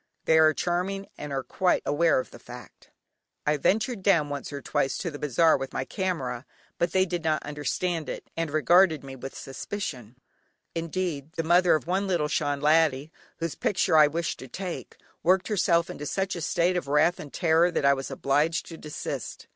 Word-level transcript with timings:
They 0.25 0.39
are 0.39 0.51
charming, 0.51 1.05
and 1.15 1.31
are 1.31 1.43
quite 1.43 1.83
aware 1.85 2.17
of 2.19 2.31
the 2.31 2.39
fact. 2.39 2.89
I 3.45 3.55
ventured 3.57 4.01
down 4.01 4.29
once 4.29 4.51
or 4.51 4.59
twice 4.59 4.97
to 4.97 5.11
the 5.11 5.19
bazaar 5.19 5.55
with 5.55 5.73
my 5.73 5.85
camera, 5.85 6.47
but 6.79 6.91
they 6.91 7.05
did 7.05 7.23
not 7.23 7.43
understand 7.43 8.09
it, 8.09 8.27
and 8.35 8.49
regarded 8.49 9.03
me 9.03 9.15
with 9.15 9.37
suspicion; 9.37 10.15
indeed, 10.73 11.33
the 11.33 11.43
mother 11.43 11.75
of 11.75 11.85
one 11.85 12.07
little 12.07 12.27
Shan 12.27 12.61
laddie, 12.61 13.11
whose 13.37 13.53
picture 13.53 13.95
I 13.95 14.07
wished 14.07 14.39
to 14.39 14.47
take, 14.47 14.97
worked 15.21 15.49
herself 15.49 15.85
up 15.85 15.89
into 15.91 16.07
such 16.07 16.35
a 16.35 16.41
state 16.41 16.77
of 16.77 16.87
wrath 16.87 17.19
and 17.19 17.31
terror 17.31 17.69
that 17.69 17.85
I 17.85 17.93
was 17.93 18.09
obliged 18.09 18.65
to 18.69 18.77
desist. 18.79 19.45